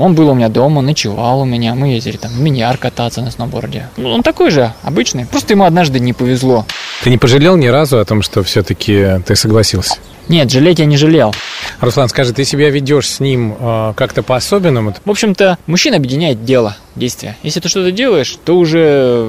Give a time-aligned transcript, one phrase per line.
[0.00, 3.30] он был у меня дома, ночевал у меня, мы ездили там в миньяр кататься на
[3.30, 3.88] сноуборде.
[3.96, 6.66] Ну, он такой же, обычный, просто ему однажды не повезло.
[7.02, 9.96] Ты не пожалел ни разу о том, что все-таки ты согласился?
[10.28, 11.32] Нет, жалеть я не жалел.
[11.80, 14.94] Руслан, скажи, ты себя ведешь с ним э, как-то по-особенному?
[15.04, 17.36] В общем-то, мужчин объединяет дело, действие.
[17.42, 19.24] Если ты что-то делаешь, то уже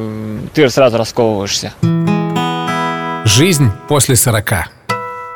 [0.53, 1.73] ты сразу расковываешься.
[3.25, 4.76] Жизнь после 40.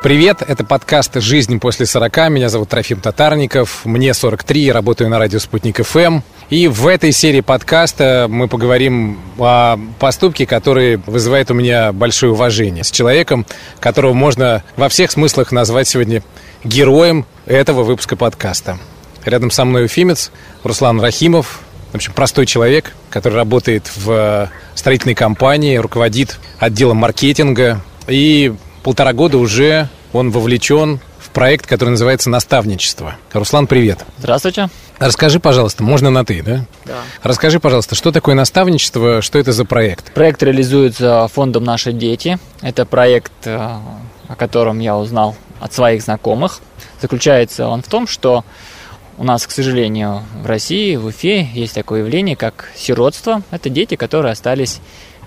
[0.01, 2.31] Привет, это подкаст «Жизнь после 40».
[2.31, 6.21] Меня зовут Трофим Татарников, мне 43, работаю на радио «Спутник ФМ».
[6.49, 12.83] И в этой серии подкаста мы поговорим о поступке, который вызывает у меня большое уважение.
[12.83, 13.45] С человеком,
[13.79, 16.23] которого можно во всех смыслах назвать сегодня
[16.63, 18.79] героем этого выпуска подкаста.
[19.23, 20.31] Рядом со мной уфимец
[20.63, 21.59] Руслан Рахимов,
[21.91, 29.37] в общем, простой человек, который работает в строительной компании, руководит отделом маркетинга и полтора года
[29.37, 33.15] уже он вовлечен в проект, который называется «Наставничество».
[33.31, 34.05] Руслан, привет.
[34.17, 34.69] Здравствуйте.
[34.99, 36.65] Расскажи, пожалуйста, можно на «ты», да?
[36.85, 36.99] Да.
[37.23, 40.13] Расскажи, пожалуйста, что такое наставничество, что это за проект?
[40.13, 42.39] Проект реализуется фондом «Наши дети».
[42.61, 43.57] Это проект, э,
[44.27, 46.59] о котором я узнал от своих знакомых.
[47.01, 48.43] Заключается он в том, что
[49.17, 53.43] у нас, к сожалению, в России, в Уфе есть такое явление, как сиротство.
[53.51, 54.79] Это дети, которые остались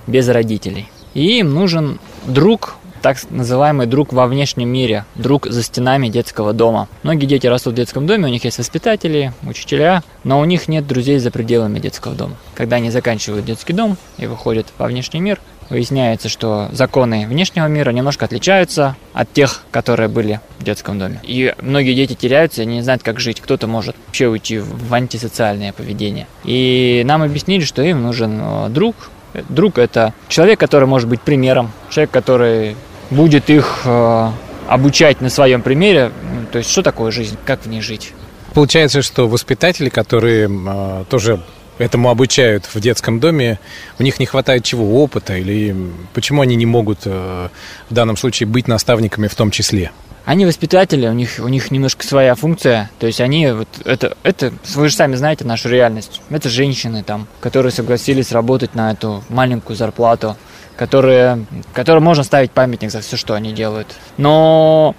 [0.06, 0.89] без родителей.
[1.14, 6.88] И им нужен друг, так называемый друг во внешнем мире, друг за стенами детского дома.
[7.02, 10.86] Многие дети растут в детском доме, у них есть воспитатели, учителя, но у них нет
[10.86, 12.36] друзей за пределами детского дома.
[12.55, 15.38] Когда они заканчивают детский дом и выходят во внешний мир,
[15.69, 21.20] выясняется, что законы внешнего мира немножко отличаются от тех, которые были в детском доме.
[21.25, 23.38] И многие дети теряются, они не знают, как жить.
[23.42, 26.27] Кто-то может вообще уйти в антисоциальное поведение.
[26.42, 29.10] И нам объяснили, что им нужен э, друг.
[29.50, 32.77] Друг– это человек, который может быть примером, человек, который
[33.15, 34.31] будет их э,
[34.69, 36.12] обучать на своем примере,
[36.53, 38.12] то есть что такое жизнь, как в ней жить.
[38.53, 41.41] Получается, что воспитатели, которые э, тоже
[41.79, 43.59] этому обучают в детском доме,
[43.98, 45.75] у них не хватает чего, опыта, или
[46.12, 47.48] почему они не могут э,
[47.91, 49.91] в данном случае быть наставниками в том числе?
[50.25, 52.91] Они воспитатели, у них, у них немножко своя функция.
[52.99, 56.22] То есть они вот это, это, вы же сами знаете нашу реальность.
[56.31, 60.37] Это женщины там, которые согласились работать на эту маленькую зарплату
[60.77, 63.89] которые, которые можно ставить памятник за все, что они делают.
[64.17, 64.95] Но,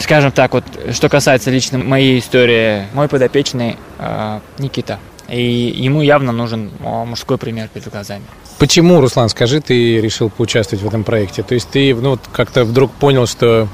[0.00, 6.32] скажем так, вот, что касается лично моей истории, мой подопечный э, Никита, и ему явно
[6.32, 8.24] нужен мужской пример перед глазами.
[8.58, 11.42] Почему, Руслан, скажи, ты решил поучаствовать в этом проекте?
[11.42, 13.68] То есть ты ну, как-то вдруг понял, что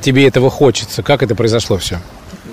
[0.00, 1.02] тебе этого хочется.
[1.02, 1.98] Как это произошло все?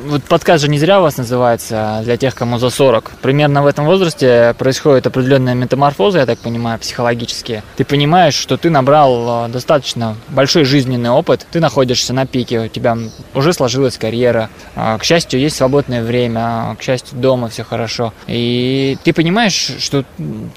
[0.07, 3.11] Вот подкаст же не зря у вас называется для тех, кому за 40.
[3.21, 7.63] Примерно в этом возрасте происходит определенная метаморфоза, я так понимаю, психологически.
[7.75, 12.67] Ты понимаешь, что ты набрал э, достаточно большой жизненный опыт, ты находишься на пике, у
[12.67, 12.97] тебя
[13.33, 18.13] уже сложилась карьера, а, к счастью, есть свободное время, а, к счастью, дома все хорошо.
[18.27, 20.05] И ты понимаешь, что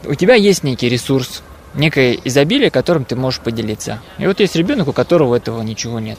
[0.05, 1.43] у тебя есть некий ресурс,
[1.75, 4.01] некое изобилие, которым ты можешь поделиться.
[4.19, 6.19] И вот есть ребенок, у которого этого ничего нет.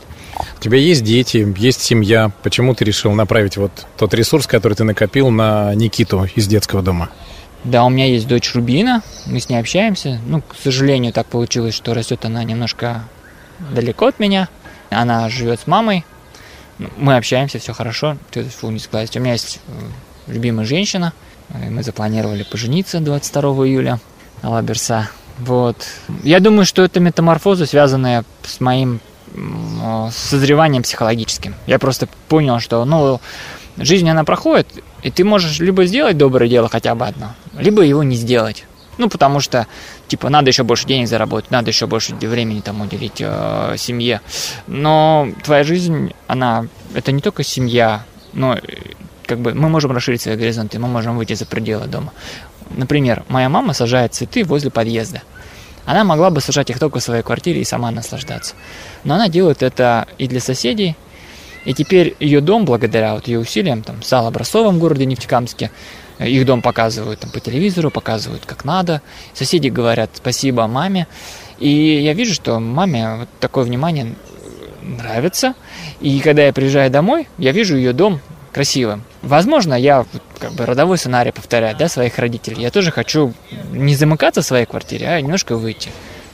[0.58, 2.32] У тебя есть дети, есть семья.
[2.44, 7.10] Почему ты решил направить вот тот ресурс, который ты накопил на Никиту из детского дома?
[7.64, 10.20] Да, у меня есть дочь Рубина, мы с ней общаемся.
[10.26, 13.04] Ну, к сожалению, так получилось, что растет она немножко
[13.74, 14.50] далеко от меня.
[14.90, 16.04] Она живет с мамой.
[16.98, 18.18] Мы общаемся, все хорошо.
[18.32, 19.16] Ты фу, не сглазить.
[19.16, 21.14] У меня есть э, любимая женщина.
[21.50, 24.00] Мы запланировали пожениться 22 июля
[24.42, 25.10] на Лаберса.
[25.40, 25.78] Вот.
[26.24, 29.00] Я думаю, что это метаморфоза, связанная с моим
[30.12, 31.56] созреванием психологическим.
[31.66, 33.22] Я просто понял, что, ну,
[33.78, 34.68] жизнь, она проходит,
[35.04, 38.66] и ты можешь либо сделать доброе дело хотя бы одно, либо его не сделать.
[38.98, 39.68] Ну, потому что,
[40.08, 44.22] типа, надо еще больше денег заработать, надо еще больше времени там уделить э, семье.
[44.68, 48.04] Но твоя жизнь, она, это не только семья,
[48.34, 48.60] но
[49.26, 52.12] как бы мы можем расширить свои горизонты, мы можем выйти за пределы дома.
[52.76, 55.22] Например, моя мама сажает цветы возле подъезда.
[55.86, 58.56] Она могла бы сажать их только в своей квартире и сама наслаждаться.
[59.04, 60.96] Но она делает это и для соседей,
[61.66, 65.72] и теперь ее дом, благодаря вот ее усилиям, там, Сал Образцовым в городе Нефтекамске,
[66.20, 69.02] их дом показывают там, по телевизору, показывают как надо.
[69.34, 71.08] Соседи говорят спасибо маме.
[71.60, 74.16] И я вижу, что маме вот такое внимание
[74.82, 75.54] нравится.
[76.00, 78.20] И когда я приезжаю домой, я вижу ее дом
[78.54, 79.04] красивым.
[79.22, 80.06] Возможно, я
[80.40, 82.62] как бы родовой сценарий повторяю, да, своих родителей.
[82.62, 83.34] Я тоже хочу
[83.72, 85.90] не замыкаться в своей квартире, а немножко выйти.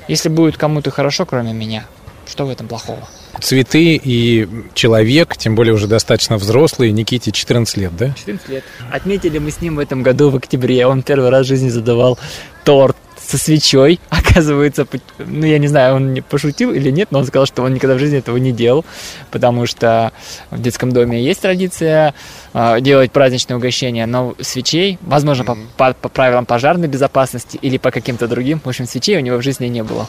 [0.07, 1.85] Если будет кому-то хорошо, кроме меня,
[2.25, 3.07] что в этом плохого?
[3.39, 8.13] Цветы и человек, тем более уже достаточно взрослый, Никите 14 лет, да?
[8.13, 8.63] 14 лет.
[8.91, 10.87] Отметили мы с ним в этом году в октябре.
[10.87, 12.17] Он первый раз в жизни задавал
[12.63, 12.97] торт
[13.27, 14.87] со свечой, оказывается,
[15.19, 17.95] ну, я не знаю, он не пошутил или нет, но он сказал, что он никогда
[17.95, 18.85] в жизни этого не делал,
[19.31, 20.13] потому что
[20.49, 22.13] в детском доме есть традиция
[22.53, 25.67] э, делать праздничные угощения, но свечей, возможно, mm-hmm.
[25.75, 29.37] по, по, по правилам пожарной безопасности или по каким-то другим, в общем, свечей у него
[29.37, 30.07] в жизни не было.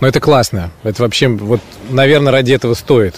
[0.00, 0.70] Ну, это классно.
[0.84, 1.60] Это вообще, вот,
[1.90, 3.16] наверное, ради этого стоит,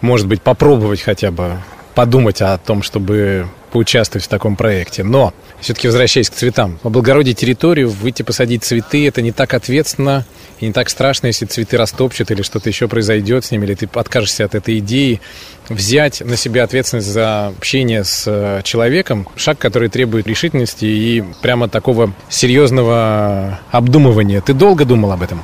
[0.00, 1.58] может быть, попробовать хотя бы
[1.94, 5.04] подумать о том, чтобы поучаствовать в таком проекте.
[5.04, 10.24] Но, все-таки возвращаясь к цветам, облагородить территорию, выйти посадить цветы, это не так ответственно
[10.60, 13.88] и не так страшно, если цветы растопчут или что-то еще произойдет с ними, или ты
[13.92, 15.20] откажешься от этой идеи.
[15.68, 21.68] Взять на себя ответственность за общение с э, человеком, шаг, который требует решительности и прямо
[21.68, 24.40] такого серьезного обдумывания.
[24.40, 25.42] Ты долго думал об этом?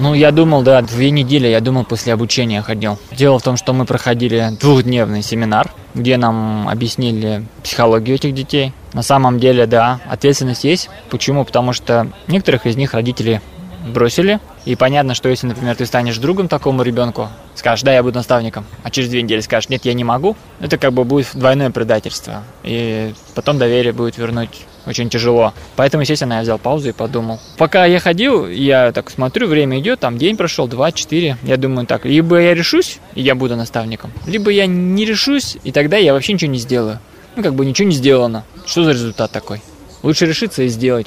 [0.00, 2.98] Ну, я думал, да, две недели, я думал, после обучения ходил.
[3.12, 8.72] Дело в том, что мы проходили двухдневный семинар, где нам объяснили психологию этих детей.
[8.92, 10.90] На самом деле, да, ответственность есть.
[11.10, 11.44] Почему?
[11.44, 13.40] Потому что некоторых из них родители
[13.86, 14.40] бросили.
[14.64, 18.66] И понятно, что если, например, ты станешь другом такому ребенку, скажешь, да, я буду наставником,
[18.82, 22.42] а через две недели скажешь, нет, я не могу, это как бы будет двойное предательство.
[22.62, 25.54] И потом доверие будет вернуть очень тяжело.
[25.76, 27.40] Поэтому, естественно, я взял паузу и подумал.
[27.56, 31.36] Пока я ходил, я так смотрю, время идет, там день прошел, два, четыре.
[31.42, 35.72] Я думаю так, либо я решусь, и я буду наставником, либо я не решусь, и
[35.72, 36.98] тогда я вообще ничего не сделаю.
[37.36, 38.44] Ну, как бы ничего не сделано.
[38.66, 39.62] Что за результат такой?
[40.02, 41.06] Лучше решиться и сделать.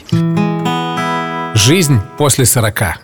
[1.55, 2.99] Жизнь после 40.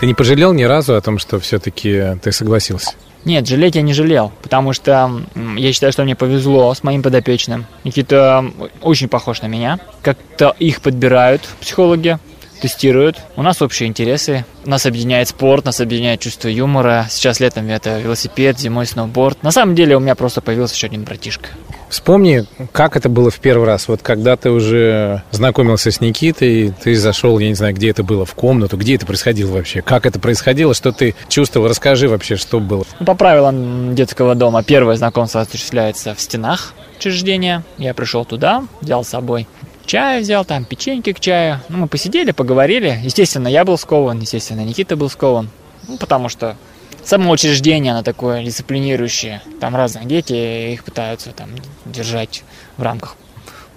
[0.00, 2.92] Ты не пожалел ни разу о том, что все-таки ты согласился?
[3.24, 5.10] Нет, жалеть я не жалел, потому что
[5.56, 7.66] я считаю, что мне повезло с моим подопечным.
[7.82, 8.44] Никита
[8.82, 9.80] очень похож на меня.
[10.02, 12.18] Как-то их подбирают психологи,
[12.60, 13.16] тестируют.
[13.34, 14.44] У нас общие интересы.
[14.64, 17.06] Нас объединяет спорт, нас объединяет чувство юмора.
[17.10, 19.42] Сейчас летом это велосипед, зимой сноуборд.
[19.42, 21.48] На самом деле у меня просто появился еще один братишка.
[21.88, 23.88] Вспомни, как это было в первый раз.
[23.88, 28.24] Вот когда ты уже знакомился с Никитой, ты зашел, я не знаю, где это было,
[28.24, 29.82] в комнату, где это происходило вообще?
[29.82, 31.68] Как это происходило, что ты чувствовал?
[31.68, 32.84] Расскажи вообще, что было.
[33.04, 37.62] По правилам детского дома первое знакомство осуществляется в стенах учреждения.
[37.78, 39.46] Я пришел туда, взял с собой
[39.86, 41.60] чай взял, там печеньки к чаю.
[41.68, 42.98] Ну, мы посидели, поговорили.
[43.02, 45.48] Естественно, я был скован, естественно, Никита был скован.
[45.88, 46.56] Ну, потому что
[47.06, 49.40] само учреждение, оно такое дисциплинирующее.
[49.60, 51.50] Там разные дети, их пытаются там
[51.84, 52.42] держать
[52.76, 53.16] в рамках.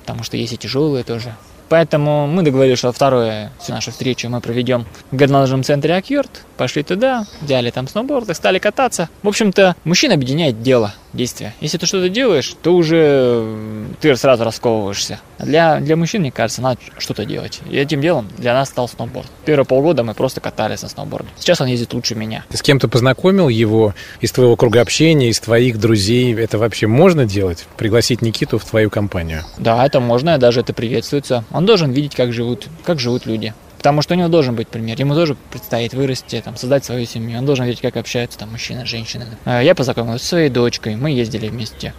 [0.01, 1.35] Потому что есть и тяжелые тоже.
[1.69, 6.45] Поэтому мы договорились, что вторую всю нашу встречу мы проведем в горнолыжном центре Акьорд.
[6.57, 9.09] Пошли туда, взяли там сноуборды, стали кататься.
[9.23, 11.53] В общем-то, мужчин объединяет дело, действие.
[11.61, 15.19] Если ты что-то делаешь, то уже ты сразу расковываешься.
[15.37, 17.61] Для, для мужчин, мне кажется, надо что-то делать.
[17.69, 19.27] И этим делом для нас стал сноуборд.
[19.45, 21.29] Первые полгода мы просто катались на сноуборде.
[21.37, 22.43] Сейчас он ездит лучше меня.
[22.49, 26.33] Ты с кем-то познакомил его из твоего круга общения, из твоих друзей?
[26.35, 27.65] Это вообще можно делать?
[27.77, 29.43] Пригласить Никиту в твою компанию?
[29.57, 31.45] Да, это можно, даже это приветствуется.
[31.51, 33.53] Он должен видеть, как живут, как живут люди.
[33.77, 34.99] Потому что у него должен быть пример.
[34.99, 37.39] Ему тоже предстоит вырасти, там, создать свою семью.
[37.39, 39.25] Он должен видеть, как общаются там мужчина с женщиной.
[39.45, 40.97] А я познакомился со своей дочкой.
[40.97, 41.93] Мы ездили вместе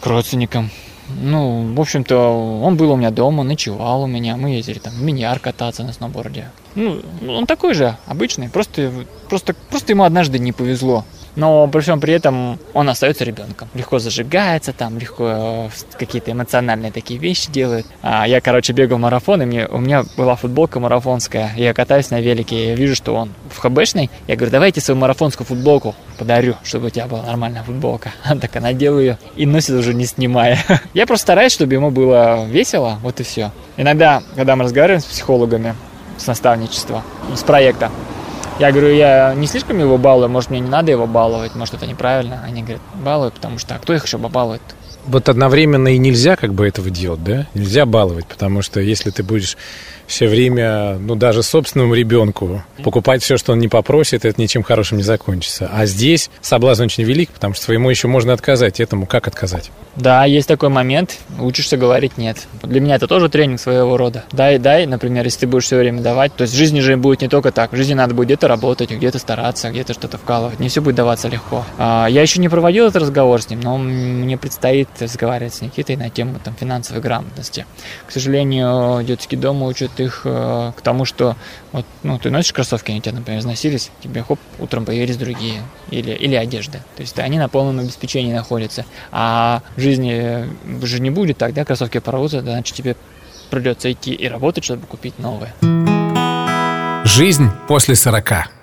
[0.00, 0.70] к родственникам.
[1.08, 2.16] Ну, в общем-то,
[2.62, 4.36] он был у меня дома, ночевал у меня.
[4.36, 6.50] Мы ездили там в миньяр кататься на сноуборде.
[6.74, 8.50] Ну, он такой же, обычный.
[8.50, 8.92] Просто,
[9.30, 11.06] просто, просто ему однажды не повезло
[11.36, 13.68] но при всем при этом он остается ребенком.
[13.74, 15.68] Легко зажигается, там легко э,
[15.98, 17.86] какие-то эмоциональные такие вещи делает.
[18.02, 21.52] А я, короче, бегал марафон, и мне, у меня была футболка марафонская.
[21.56, 24.10] Я катаюсь на велике, я вижу, что он в ХБшной.
[24.26, 28.12] Я говорю, давайте свою марафонскую футболку подарю, чтобы у тебя была нормальная футболка.
[28.40, 30.58] Так она надел ее и носит уже не снимая.
[30.94, 33.52] Я просто стараюсь, чтобы ему было весело, вот и все.
[33.76, 35.74] Иногда, когда мы разговариваем с психологами,
[36.16, 37.02] с наставничества,
[37.34, 37.90] с проекта,
[38.58, 41.86] я говорю, я не слишком его балую, может, мне не надо его баловать, может, это
[41.86, 42.42] неправильно.
[42.44, 44.62] Они говорят, балую, потому что, а кто их еще побалует?
[45.06, 47.46] Вот одновременно и нельзя как бы этого делать, да?
[47.54, 49.56] Нельзя баловать, потому что если ты будешь
[50.12, 54.98] все время, ну, даже собственному ребенку покупать все, что он не попросит, это ничем хорошим
[54.98, 55.70] не закончится.
[55.72, 58.78] А здесь соблазн очень велик, потому что своему еще можно отказать.
[58.78, 59.70] Этому как отказать?
[59.96, 62.46] Да, есть такой момент, учишься говорить нет.
[62.62, 64.24] Для меня это тоже тренинг своего рода.
[64.32, 67.22] Дай, дай, например, если ты будешь все время давать, то есть в жизни же будет
[67.22, 67.72] не только так.
[67.72, 70.60] В жизни надо будет где-то работать, где-то стараться, где-то что-то вкалывать.
[70.60, 71.64] Не все будет даваться легко.
[71.78, 75.96] А, я еще не проводил этот разговор с ним, но мне предстоит разговаривать с Никитой
[75.96, 77.64] на тему там, финансовой грамотности.
[78.06, 81.36] К сожалению, детский дом учат их э, к тому, что
[81.72, 85.62] вот, ну, ты носишь кроссовки, они тебя, например, износились, тебе хоп, утром появились другие.
[85.90, 86.78] Или, или одежда.
[86.96, 88.84] То есть они на полном обеспечении находятся.
[89.10, 90.48] А жизни
[90.84, 92.96] же не будет, тогда кроссовки порвутся, значит тебе
[93.50, 95.52] придется идти и работать, чтобы купить новые.
[97.04, 98.61] Жизнь после 40.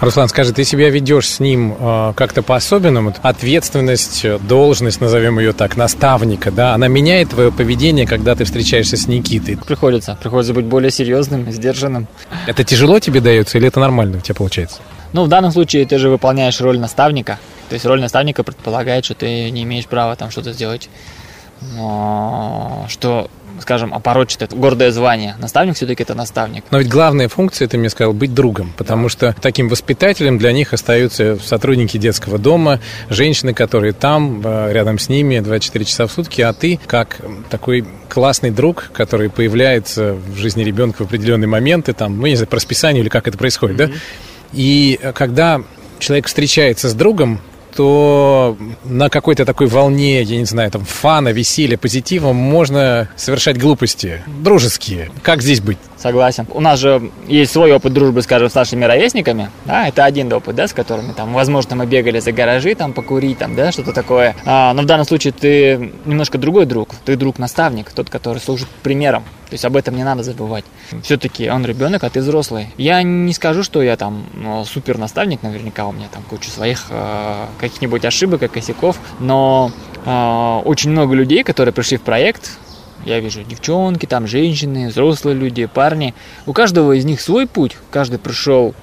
[0.00, 3.14] Руслан, скажи, ты себя ведешь с ним э, как-то по-особенному?
[3.22, 9.06] Ответственность, должность, назовем ее так, наставника, да, она меняет твое поведение, когда ты встречаешься с
[9.06, 9.56] Никитой?
[9.56, 10.18] Приходится.
[10.20, 12.08] Приходится быть более серьезным, сдержанным.
[12.46, 14.80] Это тяжело тебе дается или это нормально у тебя получается?
[15.12, 17.38] Ну, в данном случае ты же выполняешь роль наставника.
[17.68, 20.90] То есть роль наставника предполагает, что ты не имеешь права там что-то сделать,
[22.88, 25.36] что скажем, опорочит это гордое звание.
[25.38, 26.64] Наставник все-таки это наставник.
[26.70, 30.72] Но ведь главная функция, ты мне сказал, быть другом, потому что таким воспитателем для них
[30.72, 36.40] остаются сотрудники детского дома, женщины, которые там, э, рядом с ними 24 часа в сутки,
[36.42, 37.20] а ты как
[37.50, 42.48] такой классный друг, который появляется в жизни ребенка в определенные моменты, там, ну, не знаю,
[42.48, 43.88] по расписанию или как это происходит, mm-hmm.
[43.88, 43.98] да?
[44.52, 45.62] И когда
[45.98, 47.40] человек встречается с другом,
[47.76, 54.22] то на какой-то такой волне, я не знаю, там, фана, веселья, позитива можно совершать глупости,
[54.26, 55.10] дружеские.
[55.22, 55.78] Как здесь быть?
[55.98, 56.46] Согласен.
[56.52, 59.50] У нас же есть свой опыт дружбы, скажем, с нашими ровесниками.
[59.64, 63.38] Да, это один опыт, да, с которыми там, возможно, мы бегали за гаражи, там, покурить,
[63.38, 64.34] там, да, что-то такое.
[64.44, 66.94] А, но в данном случае ты немножко другой друг.
[67.04, 69.24] Ты друг-наставник, тот, который служит примером.
[69.46, 70.64] То есть об этом не надо забывать.
[71.02, 72.68] Все-таки он ребенок, а ты взрослый.
[72.76, 76.86] Я не скажу, что я там ну, супер наставник, наверняка у меня там куча своих
[76.90, 79.70] э, каких-нибудь ошибок и косяков, но
[80.04, 82.58] э, очень много людей, которые пришли в проект,
[83.04, 86.12] я вижу девчонки, там женщины, взрослые люди, парни.
[86.44, 87.76] У каждого из них свой путь.
[87.92, 88.74] Каждый пришел,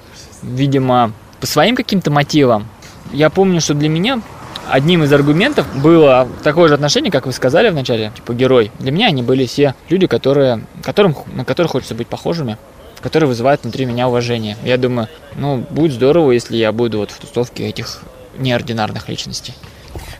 [0.42, 2.66] видимо, по своим каким-то мотивам.
[3.12, 4.22] Я помню, что для меня
[4.70, 8.70] одним из аргументов было такое же отношение, как вы сказали вначале, типа герой.
[8.78, 12.58] Для меня они были все люди, которые, которым, на которых хочется быть похожими,
[13.00, 14.56] которые вызывают внутри меня уважение.
[14.64, 18.00] Я думаю, ну, будет здорово, если я буду вот в тусовке этих
[18.38, 19.54] неординарных личностей.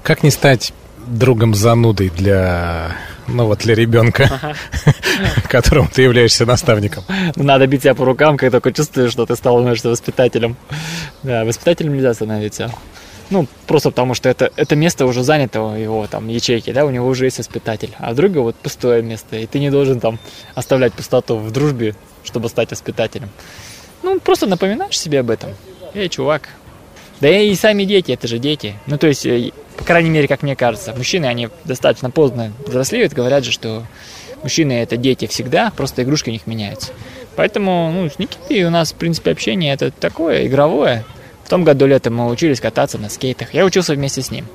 [0.03, 0.73] Как не стать
[1.07, 2.97] другом занудой для
[3.27, 4.57] ну вот для ребенка,
[5.49, 7.05] которому ты являешься наставником.
[7.37, 10.57] Надо бить себя по рукам, как только чувствуешь, что ты становишься воспитателем.
[11.23, 12.71] Да, воспитателем нельзя становиться.
[13.31, 17.07] Ну, просто потому что это, это место уже занято его там ячейки, да, у него
[17.09, 17.91] уже есть воспитатель.
[17.99, 20.19] А друга вот пустое место, и ты не должен там
[20.55, 23.31] оставлять пустоту в дружбе, чтобы стать воспитателем.
[24.03, 25.51] Ну, просто напоминаешь себе об этом.
[25.95, 26.51] Эй, чувак.
[27.21, 28.75] Да и сами дети, это же дети.
[28.87, 30.93] Ну, то есть, э, по крайней мере, как мне кажется.
[30.95, 33.85] Мужчины, они достаточно поздно взрослеют, говорят же, что
[34.43, 36.93] мужчины это дети всегда, просто игрушки у них меняются.
[37.37, 41.05] Поэтому, ну, с Никитой у нас, в принципе, общение это такое игровое.
[41.45, 43.53] В том году летом мы учились кататься на скейтах.
[43.55, 44.47] Я учился вместе с ним.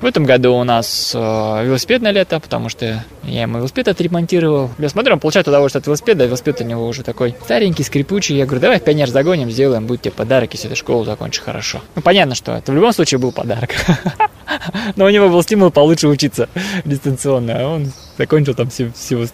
[0.00, 4.70] В этом году у нас э, велосипедное лето, потому что я ему велосипед отремонтировал.
[4.78, 8.34] Я смотрю, он получает удовольствие от велосипеда, велосипед у него уже такой старенький, скрипучий.
[8.34, 11.82] Я говорю, давай в пионер загоним, сделаем, будет тебе подарок, если ты школу закончишь хорошо.
[11.96, 13.74] Ну, понятно, что это в любом случае был подарок.
[14.96, 16.48] Но у него был стимул получше учиться
[16.86, 19.26] дистанционно, а он закончил там всего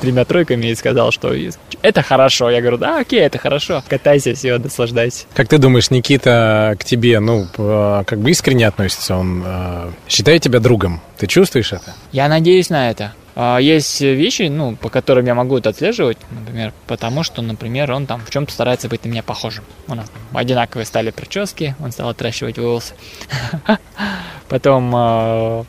[0.00, 1.34] тремя тройками и сказал, что
[1.82, 2.50] это хорошо.
[2.50, 3.82] Я говорю, да, окей, это хорошо.
[3.88, 5.26] Катайся, все, наслаждайся.
[5.34, 9.16] Как ты думаешь, Никита к тебе, ну, как бы искренне относится?
[9.16, 11.00] Он э, считает тебя другом?
[11.18, 11.94] Ты чувствуешь это?
[12.12, 13.12] Я надеюсь на это.
[13.36, 18.06] А, есть вещи, ну, по которым я могу это отслеживать, например, потому что, например, он
[18.06, 19.64] там в чем-то старается быть на меня похожим.
[19.88, 22.94] У нас одинаковые стали прически, он стал отращивать волосы.
[24.48, 25.64] Потом а,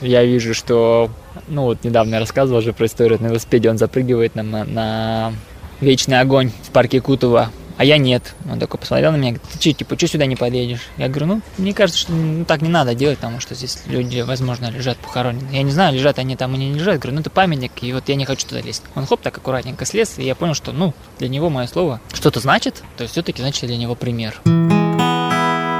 [0.00, 1.10] я вижу, что,
[1.50, 5.32] ну вот недавно я рассказывал уже про историю на велосипеде, он запрыгивает на, на
[5.80, 8.34] вечный огонь в парке Кутова, а я нет.
[8.50, 10.82] Он такой посмотрел на меня, говорит, ты что, типа, что сюда не подъедешь?
[10.98, 14.20] Я говорю, ну, мне кажется, что ну, так не надо делать, потому что здесь люди,
[14.20, 15.48] возможно, лежат похоронены.
[15.50, 16.94] Я не знаю, лежат они там или не лежат.
[16.94, 18.82] Я говорю, ну, это памятник, и вот я не хочу туда лезть.
[18.94, 22.40] Он хоп, так аккуратненько слез, и я понял, что, ну, для него мое слово что-то
[22.40, 24.40] значит, то есть все-таки значит для него пример.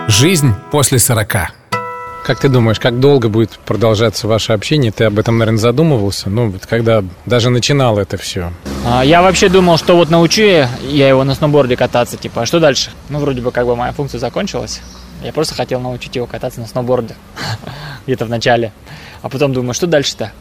[0.09, 1.60] Жизнь после 40.
[2.25, 4.93] Как ты думаешь, как долго будет продолжаться ваше общение?
[4.93, 6.29] Ты об этом, наверное, задумывался?
[6.29, 8.53] Ну, вот когда даже начинал это все.
[8.87, 12.61] А, я вообще думал, что вот научу я его на сноуборде кататься, типа, а что
[12.61, 12.91] дальше?
[13.09, 14.83] Ну, вроде бы как бы моя функция закончилась.
[15.23, 17.15] Я просто хотел научить его кататься на сноуборде
[18.07, 18.73] где-то в начале.
[19.23, 20.33] А потом думаю, что дальше-то?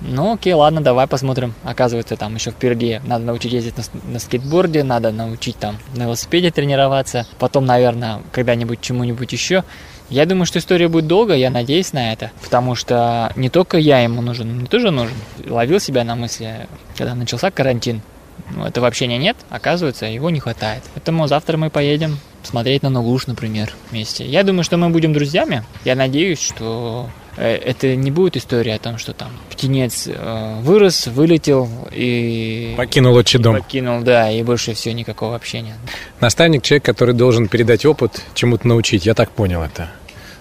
[0.00, 1.54] Ну, окей, ладно, давай посмотрим.
[1.64, 6.50] Оказывается, там еще впереди надо научить ездить на, на скейтборде, надо научить там на велосипеде
[6.50, 7.26] тренироваться.
[7.38, 9.64] Потом, наверное, когда-нибудь чему-нибудь еще.
[10.10, 14.00] Я думаю, что история будет долго, я надеюсь на это, потому что не только я
[14.00, 15.16] ему нужен, мне тоже нужен.
[15.46, 18.02] Ловил себя на мысли, когда начался карантин,
[18.50, 20.82] ну, этого общения нет, оказывается, его не хватает.
[20.94, 24.26] Поэтому завтра мы поедем смотреть на Нугуш, например, вместе.
[24.26, 25.64] Я думаю, что мы будем друзьями.
[25.84, 31.68] Я надеюсь, что это не будет история о том, что там птенец э, вырос, вылетел
[31.92, 32.74] и...
[32.76, 33.56] Покинул отчий дом.
[33.56, 35.76] Покинул, да, и больше все, никакого общения.
[36.20, 39.06] Наставник– человек, который должен передать опыт, чему-то научить.
[39.06, 39.90] Я так понял это.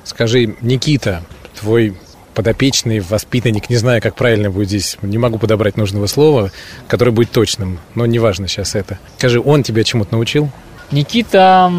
[0.04, 1.24] Скажи, Никита,
[1.60, 1.96] твой
[2.34, 6.52] подопечный, воспитанник, не знаю, как правильно будет здесь, не могу подобрать нужного слова,
[6.88, 9.00] которое будет точным, но неважно сейчас это.
[9.18, 10.50] Скажи, он тебя чему-то научил?
[10.92, 11.72] Никита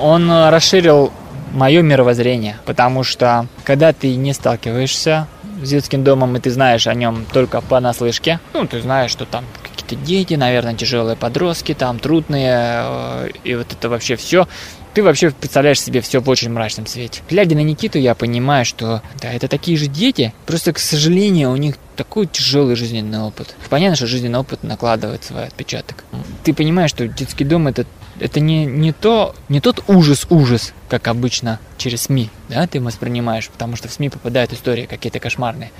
[0.00, 1.12] Он расширил
[1.52, 5.26] мое мировоззрение, потому что когда ты не сталкиваешься
[5.62, 9.44] с детским домом, и ты знаешь о нем только понаслышке, ну, ты знаешь, что там
[9.62, 14.46] какие-то дети, наверное, тяжелые подростки, там трудные, э, и вот это вообще все,
[14.94, 17.22] ты вообще представляешь себе все в очень мрачном свете.
[17.28, 21.56] Глядя на Никиту, я понимаю, что да, это такие же дети, просто, к сожалению, у
[21.56, 23.54] них такой тяжелый жизненный опыт.
[23.68, 26.04] Понятно, что жизненный опыт накладывает свой отпечаток.
[26.44, 27.86] Ты понимаешь, что детский дом это
[28.20, 33.76] это не, не, то, не тот ужас-ужас, как обычно через СМИ, да, ты воспринимаешь, потому
[33.76, 35.70] что в СМИ попадают истории какие-то кошмарные.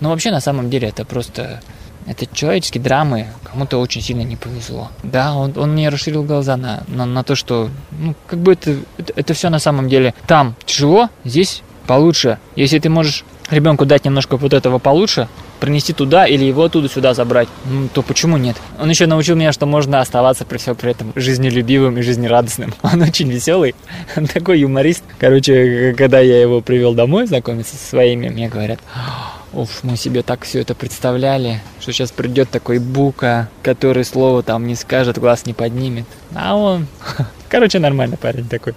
[0.00, 1.60] Но вообще на самом деле это просто
[2.06, 4.90] это человеческие драмы, кому-то очень сильно не повезло.
[5.02, 8.76] Да, он, он мне расширил глаза на, на, на то, что, ну, как бы это,
[8.96, 12.38] это, это все на самом деле там тяжело, здесь получше.
[12.54, 15.28] Если ты можешь ребенку дать немножко вот этого получше,
[15.60, 18.56] принести туда или его оттуда сюда забрать, ну, то почему нет?
[18.78, 22.74] Он еще научил меня, что можно оставаться при всем при этом жизнелюбивым и жизнерадостным.
[22.82, 23.74] Он очень веселый,
[24.16, 25.02] он такой юморист.
[25.18, 28.80] Короче, когда я его привел домой знакомиться со своими, мне говорят,
[29.56, 34.66] Уф, мы себе так все это представляли, что сейчас придет такой бука, который слово там
[34.66, 36.04] не скажет, глаз не поднимет.
[36.34, 36.86] А он,
[37.48, 38.74] короче, нормальный парень такой.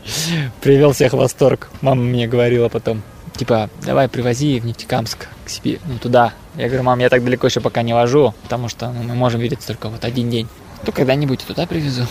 [0.61, 1.69] Привел всех в восторг.
[1.81, 3.01] Мама мне говорила потом,
[3.35, 6.33] типа, давай привози в Нефтекамск к себе, ну туда.
[6.59, 9.39] Я говорю, мам, я так далеко еще пока не вожу, потому что ну, мы можем
[9.39, 10.49] видеться только вот один день.
[10.85, 12.05] То когда-нибудь туда привезу.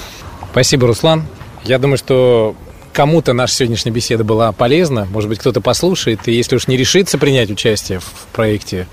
[0.52, 1.26] Спасибо, Руслан.
[1.64, 2.56] Я думаю, что
[2.94, 5.06] кому-то наша сегодняшняя беседа была полезна.
[5.10, 6.26] Может быть, кто-то послушает.
[6.28, 8.86] И если уж не решится принять участие в проекте,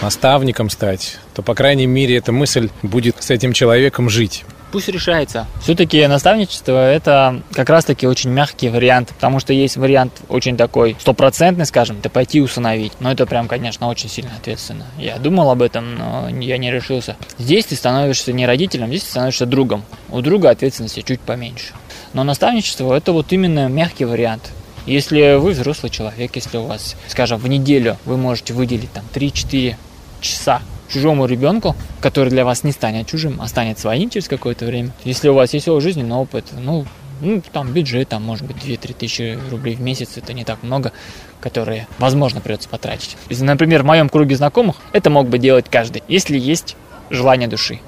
[0.00, 5.46] наставником стать, то, по крайней мере, эта мысль будет с этим человеком жить пусть решается.
[5.62, 11.64] Все-таки наставничество это как раз-таки очень мягкий вариант, потому что есть вариант очень такой стопроцентный,
[11.64, 12.92] скажем, это пойти усыновить.
[13.00, 14.84] Но это прям, конечно, очень сильно ответственно.
[14.98, 17.16] Я думал об этом, но я не решился.
[17.38, 19.82] Здесь ты становишься не родителем, здесь ты становишься другом.
[20.10, 21.72] У друга ответственности чуть поменьше.
[22.12, 24.52] Но наставничество это вот именно мягкий вариант.
[24.84, 29.74] Если вы взрослый человек, если у вас, скажем, в неделю вы можете выделить там 3-4
[30.20, 34.90] часа чужому ребенку, который для вас не станет чужим, а станет своим через какое-то время.
[35.04, 36.86] Если у вас есть свой жизненный опыт, ну,
[37.20, 40.92] ну, там бюджет, там, может быть, 2-3 тысячи рублей в месяц, это не так много,
[41.40, 43.16] которые, возможно, придется потратить.
[43.30, 46.76] Если, например, в моем круге знакомых, это мог бы делать каждый, если есть
[47.10, 47.80] желание души.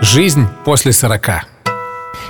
[0.00, 1.28] Жизнь после 40.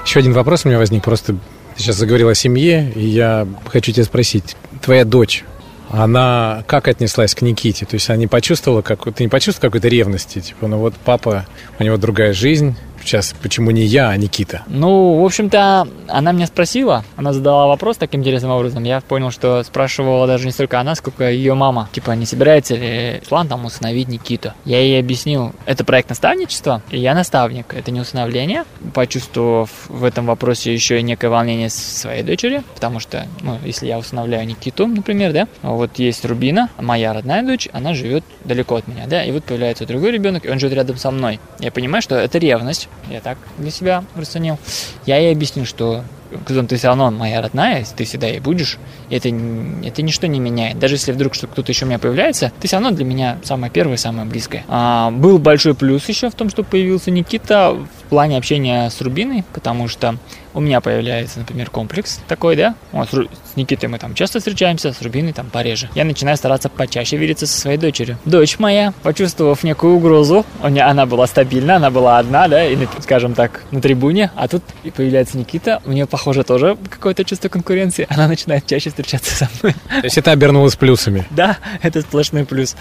[0.05, 1.03] Еще один вопрос у меня возник.
[1.03, 4.57] Просто ты сейчас заговорил о семье, и я хочу тебя спросить.
[4.83, 5.45] Твоя дочь,
[5.93, 7.85] она как отнеслась к Никите?
[7.85, 10.41] То есть она не почувствовала, как, ты не почувствовал какой-то ревности?
[10.41, 11.47] Типа, ну вот папа,
[11.79, 14.63] у него другая жизнь, Сейчас, почему не я, а Никита?
[14.69, 18.85] Ну, в общем-то, она меня спросила, она задала вопрос таким интересным образом.
[18.85, 21.89] Я понял, что спрашивала даже не столько она, сколько ее мама.
[21.93, 24.53] Типа, не собирается ли план там усыновить Никиту?
[24.65, 28.65] Я ей объяснил, это проект наставничества, и я наставник, это не усыновление.
[28.95, 33.99] Почувствовав в этом вопросе еще и некое волнение своей дочери, потому что, ну, если я
[33.99, 39.07] усыновляю Никиту, например, да, вот есть Рубина, моя родная дочь, она живет далеко от меня,
[39.07, 41.41] да, и вот появляется другой ребенок, и он живет рядом со мной.
[41.59, 44.59] Я понимаю, что это ревность, я так для себя расценил.
[45.07, 46.05] Я ей объяснил, что
[46.47, 48.79] Кузон, ты все равно моя родная, ты всегда ей будешь.
[49.11, 50.79] И это, это ничто не меняет.
[50.79, 53.71] Даже если вдруг что кто-то еще у меня появляется, ты все равно для меня самая
[53.71, 54.65] первая, самая близкая.
[54.69, 57.77] А, был большой плюс еще в том, что появился Никита
[58.13, 60.19] плане общения с Рубиной, потому что
[60.53, 65.01] у меня появляется, например, комплекс такой, да, вот, с Никитой мы там часто встречаемся, с
[65.01, 65.89] Рубиной там пореже.
[65.95, 68.19] Я начинаю стараться почаще видеться со своей дочерью.
[68.27, 73.63] Дочь моя, почувствовав некую угрозу, она была стабильна, она была одна, да, и, скажем так,
[73.71, 74.63] на трибуне, а тут
[74.95, 79.75] появляется Никита, у нее, похоже, тоже какое-то чувство конкуренции, она начинает чаще встречаться со мной.
[79.89, 81.27] То есть это обернулось плюсами?
[81.31, 82.77] Да, это сплошной плюс.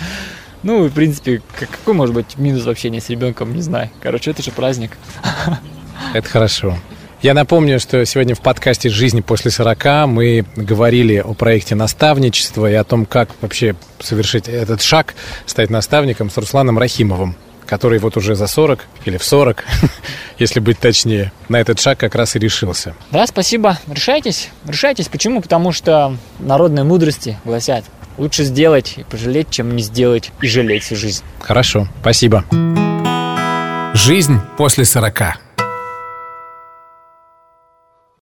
[0.63, 3.89] Ну, в принципе, какой может быть минус общения с ребенком, не знаю.
[4.02, 4.97] Короче, это же праздник.
[6.13, 6.78] Это хорошо.
[7.21, 12.74] Я напомню, что сегодня в подкасте «Жизнь после 40» мы говорили о проекте наставничества и
[12.74, 15.13] о том, как вообще совершить этот шаг,
[15.45, 17.36] стать наставником с Русланом Рахимовым
[17.71, 19.63] который вот уже за 40 или в 40,
[20.39, 22.95] если быть точнее, на этот шаг как раз и решился.
[23.12, 23.80] Да, спасибо.
[23.88, 24.50] Решайтесь.
[24.67, 25.08] Решайтесь.
[25.08, 25.41] Почему?
[25.41, 27.86] Потому что народные мудрости гласят,
[28.22, 31.24] лучше сделать и пожалеть, чем не сделать и жалеть всю жизнь.
[31.40, 31.88] Хорошо.
[32.02, 32.46] Спасибо.
[33.96, 35.51] Жизнь после 40.